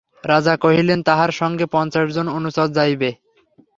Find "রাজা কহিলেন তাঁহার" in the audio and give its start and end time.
0.23-1.31